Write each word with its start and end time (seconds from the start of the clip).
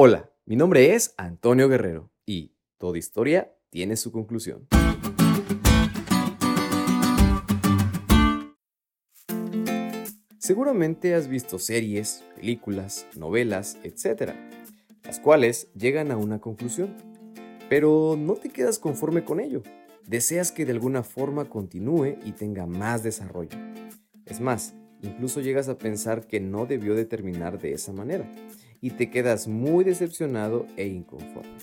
Hola, 0.00 0.30
mi 0.46 0.54
nombre 0.54 0.94
es 0.94 1.12
Antonio 1.16 1.68
Guerrero 1.68 2.12
y 2.24 2.52
toda 2.78 2.98
historia 2.98 3.52
tiene 3.68 3.96
su 3.96 4.12
conclusión. 4.12 4.68
Seguramente 10.38 11.16
has 11.16 11.26
visto 11.26 11.58
series, 11.58 12.22
películas, 12.36 13.08
novelas, 13.16 13.76
etc., 13.82 14.34
las 15.02 15.18
cuales 15.18 15.72
llegan 15.74 16.12
a 16.12 16.16
una 16.16 16.40
conclusión, 16.40 16.96
pero 17.68 18.14
no 18.16 18.34
te 18.34 18.50
quedas 18.50 18.78
conforme 18.78 19.24
con 19.24 19.40
ello. 19.40 19.64
Deseas 20.06 20.52
que 20.52 20.64
de 20.64 20.70
alguna 20.70 21.02
forma 21.02 21.46
continúe 21.46 22.18
y 22.24 22.30
tenga 22.38 22.66
más 22.66 23.02
desarrollo. 23.02 23.58
Es 24.26 24.40
más, 24.40 24.76
incluso 25.02 25.40
llegas 25.40 25.68
a 25.68 25.76
pensar 25.76 26.28
que 26.28 26.38
no 26.38 26.66
debió 26.66 26.94
de 26.94 27.04
terminar 27.04 27.58
de 27.58 27.72
esa 27.72 27.92
manera 27.92 28.30
y 28.80 28.90
te 28.90 29.10
quedas 29.10 29.48
muy 29.48 29.84
decepcionado 29.84 30.66
e 30.76 30.86
inconforme. 30.86 31.56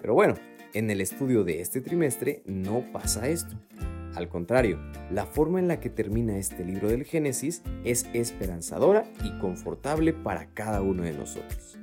Pero 0.00 0.14
bueno, 0.14 0.34
en 0.74 0.90
el 0.90 1.00
estudio 1.00 1.44
de 1.44 1.60
este 1.60 1.80
trimestre 1.80 2.42
no 2.46 2.84
pasa 2.92 3.28
esto. 3.28 3.56
Al 4.14 4.28
contrario, 4.28 4.80
la 5.10 5.26
forma 5.26 5.58
en 5.58 5.68
la 5.68 5.80
que 5.80 5.90
termina 5.90 6.38
este 6.38 6.64
libro 6.64 6.88
del 6.88 7.04
Génesis 7.04 7.62
es 7.84 8.06
esperanzadora 8.12 9.04
y 9.24 9.38
confortable 9.38 10.12
para 10.12 10.46
cada 10.54 10.82
uno 10.82 11.02
de 11.02 11.12
nosotros. 11.12 11.78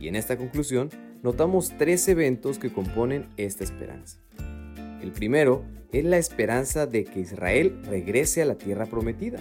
Y 0.00 0.08
en 0.08 0.16
esta 0.16 0.36
conclusión 0.36 0.90
notamos 1.22 1.72
tres 1.76 2.06
eventos 2.08 2.58
que 2.58 2.72
componen 2.72 3.28
esta 3.36 3.64
esperanza. 3.64 4.18
El 5.02 5.12
primero 5.12 5.64
es 5.92 6.04
la 6.04 6.18
esperanza 6.18 6.86
de 6.86 7.04
que 7.04 7.20
Israel 7.20 7.80
regrese 7.84 8.42
a 8.42 8.46
la 8.46 8.56
tierra 8.56 8.86
prometida, 8.86 9.38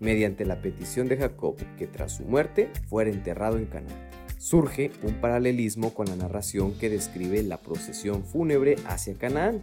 mediante 0.00 0.44
la 0.44 0.60
petición 0.60 1.08
de 1.08 1.16
Jacob 1.16 1.56
que 1.76 1.86
tras 1.86 2.12
su 2.12 2.24
muerte 2.24 2.70
fuera 2.88 3.10
enterrado 3.10 3.58
en 3.58 3.66
Canaán. 3.66 4.08
Surge 4.38 4.92
un 5.02 5.14
paralelismo 5.14 5.92
con 5.92 6.06
la 6.06 6.16
narración 6.16 6.72
que 6.78 6.88
describe 6.88 7.42
la 7.42 7.58
procesión 7.58 8.24
fúnebre 8.24 8.76
hacia 8.86 9.14
Canaán, 9.14 9.62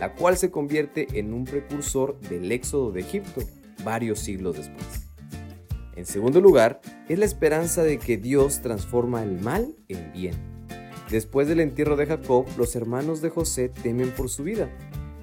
la 0.00 0.14
cual 0.14 0.36
se 0.36 0.50
convierte 0.50 1.06
en 1.14 1.32
un 1.32 1.44
precursor 1.44 2.18
del 2.20 2.50
éxodo 2.50 2.90
de 2.90 3.00
Egipto 3.00 3.42
varios 3.84 4.18
siglos 4.18 4.56
después. 4.56 5.06
En 5.94 6.04
segundo 6.04 6.40
lugar, 6.40 6.80
es 7.08 7.18
la 7.18 7.24
esperanza 7.24 7.82
de 7.82 7.98
que 7.98 8.18
Dios 8.18 8.60
transforma 8.60 9.22
el 9.22 9.40
mal 9.40 9.74
en 9.88 10.12
bien. 10.12 10.34
Después 11.10 11.46
del 11.46 11.60
entierro 11.60 11.96
de 11.96 12.06
Jacob, 12.06 12.46
los 12.58 12.74
hermanos 12.76 13.22
de 13.22 13.30
José 13.30 13.68
temen 13.68 14.10
por 14.10 14.28
su 14.28 14.42
vida. 14.42 14.68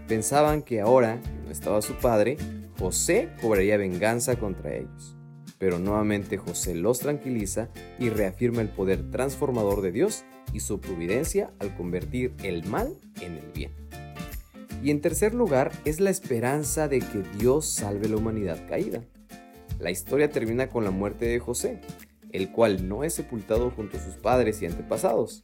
Pensaban 0.08 0.62
que 0.62 0.82
ahora 0.82 1.22
estaba 1.54 1.82
su 1.82 1.94
padre, 1.94 2.38
José 2.78 3.30
cobraría 3.42 3.78
venganza 3.78 4.36
contra 4.36 4.76
ellos. 4.76 5.16
Pero 5.58 5.80
nuevamente 5.80 6.38
José 6.38 6.76
los 6.76 7.00
tranquiliza 7.00 7.70
y 7.98 8.09
reafirma 8.09 8.62
el 8.62 8.70
poder 8.70 9.09
transformador 9.12 9.81
de 9.81 9.92
Dios 9.92 10.26
y 10.52 10.59
su 10.59 10.81
providencia 10.81 11.54
al 11.59 11.76
convertir 11.76 12.36
el 12.44 12.66
mal 12.66 13.00
en 13.22 13.38
el 13.38 13.52
bien. 13.54 13.72
Y 14.84 14.92
en 14.92 15.00
tercer 15.00 15.34
lugar 15.34 15.72
es 15.86 16.02
la 16.02 16.09
esperanza 16.09 16.90
de 16.90 17.00
que 17.00 17.24
Dios 17.38 17.70
salve 17.70 18.09
la 18.09 18.18
humanidad 18.18 18.68
caída. 18.68 19.02
La 19.80 19.92
historia 19.92 20.30
termina 20.30 20.68
con 20.68 20.84
la 20.84 20.92
muerte 20.92 21.26
de 21.26 21.40
José, 21.40 21.80
el 22.31 22.52
cual 22.52 22.90
no 22.90 23.06
es 23.06 23.14
sepultado 23.14 23.72
junto 23.72 23.96
a 23.98 24.02
sus 24.02 24.16
padres 24.16 24.62
y 24.62 24.66
antepasados. 24.66 25.44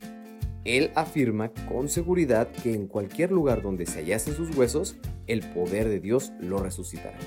Él 0.66 0.92
afirma 0.96 1.52
con 1.70 1.88
seguridad 1.88 2.50
que 2.52 2.74
en 2.74 2.88
cualquier 2.88 3.32
lugar 3.32 3.62
donde 3.62 3.86
se 3.86 4.00
hallasen 4.00 4.36
sus 4.36 4.56
huesos, 4.56 4.98
el 5.30 5.42
poder 5.52 5.88
de 5.88 6.00
Dios 6.00 6.34
lo 6.42 6.60
resucitará. 6.60 7.18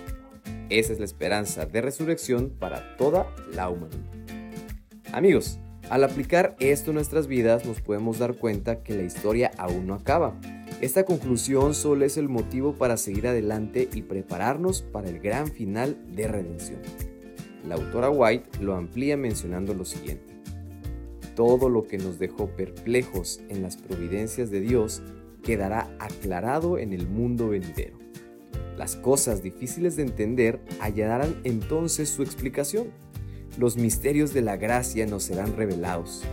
Esa 0.69 0.93
es 0.93 0.99
la 0.99 1.05
esperanza 1.05 1.67
de 1.67 1.81
resurrección 1.81 2.51
para 2.51 2.97
toda 2.97 3.35
la 3.55 3.69
humanidad. 3.69 4.11
Amigos, 5.13 5.59
al 5.91 6.05
aplicar 6.05 6.57
esto 6.59 6.91
en 6.91 6.97
nuestras 6.97 7.27
vidas 7.27 7.67
nos 7.67 7.81
podemos 7.81 8.19
dar 8.19 8.35
cuenta 8.35 8.83
que 8.83 8.95
la 8.95 9.03
historia 9.03 9.51
aún 9.59 9.87
no 9.87 9.95
acaba. 9.95 10.39
Esta 10.81 11.05
conclusión 11.05 11.75
solo 11.75 12.05
es 12.05 12.17
el 12.17 12.29
motivo 12.29 12.75
para 12.75 12.97
seguir 12.97 13.29
adelante 13.29 13.89
y 13.93 14.03
prepararnos 14.03 14.83
para 14.83 15.09
el 15.09 15.21
gran 15.21 15.49
final 15.49 15.97
de 16.15 16.29
redención. 16.29 16.81
La 17.69 17.77
autora 17.77 18.11
White 18.11 18.61
lo 18.61 18.75
amplía 18.75 19.17
mencionando 19.17 19.75
lo 19.75 19.85
siguiente. 19.85 20.35
Todo 21.37 21.69
lo 21.69 21.87
que 21.87 21.99
nos 21.99 22.19
dejó 22.19 22.49
perplejos 22.49 23.41
en 23.49 23.63
las 23.63 23.77
providencias 23.77 24.51
de 24.51 24.61
Dios 24.61 25.03
quedará 25.43 25.95
aclarado 25.99 26.79
en 26.79 26.93
el 26.93 27.07
mundo 27.07 27.51
venidero. 27.51 28.02
Las 28.83 28.97
cosas 28.97 29.45
difíciles 29.45 29.95
de 29.95 30.03
entender 30.03 30.59
hallarán 30.81 31.41
entonces 31.45 32.09
su 32.09 32.25
explicación. 32.25 32.89
Los 33.57 33.77
misterios 33.77 34.35
de 34.35 34.43
la 34.43 34.57
gracia 34.57 35.07
nos 35.07 35.23
serán 35.23 35.57
revelados, 35.57 36.25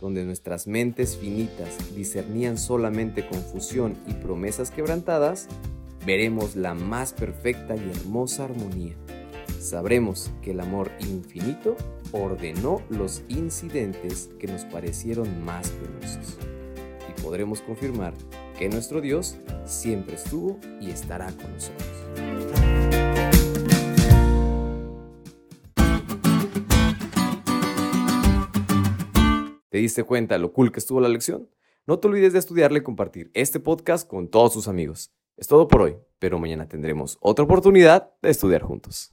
donde 0.00 0.24
nuestras 0.24 0.66
mentes 0.66 1.18
finitas 1.18 1.94
discernían 1.94 2.56
solamente 2.56 3.28
confusión 3.28 3.94
y 4.06 4.14
promesas 4.14 4.70
quebrantadas, 4.70 5.48
veremos 6.06 6.56
la 6.56 6.72
más 6.72 7.12
perfecta 7.12 7.76
y 7.76 7.90
hermosa 7.90 8.44
armonía. 8.44 8.94
Sabremos 9.60 10.30
que 10.40 10.52
el 10.52 10.60
amor 10.60 10.90
infinito 11.00 11.76
ordenó 12.12 12.80
los 12.88 13.20
incidentes 13.28 14.30
que 14.38 14.46
nos 14.46 14.64
parecieron 14.64 15.44
más 15.44 15.68
penosos. 15.68 16.38
Y 17.06 17.20
podremos 17.20 17.60
confirmar 17.60 18.14
que 18.58 18.68
nuestro 18.68 19.00
Dios 19.00 19.36
siempre 19.64 20.16
estuvo 20.16 20.58
y 20.80 20.90
estará 20.90 21.28
con 21.32 21.52
nosotros. 21.52 21.88
¿Te 29.68 29.78
diste 29.78 30.02
cuenta 30.02 30.38
lo 30.38 30.52
cool 30.52 30.72
que 30.72 30.80
estuvo 30.80 31.00
la 31.00 31.08
lección? 31.08 31.48
No 31.86 32.00
te 32.00 32.08
olvides 32.08 32.32
de 32.32 32.40
estudiarle 32.40 32.80
y 32.80 32.82
compartir 32.82 33.30
este 33.32 33.60
podcast 33.60 34.08
con 34.08 34.28
todos 34.28 34.54
tus 34.54 34.66
amigos. 34.66 35.12
Es 35.36 35.46
todo 35.46 35.68
por 35.68 35.82
hoy, 35.82 35.96
pero 36.18 36.40
mañana 36.40 36.66
tendremos 36.66 37.16
otra 37.20 37.44
oportunidad 37.44 38.10
de 38.22 38.30
estudiar 38.30 38.62
juntos. 38.62 39.06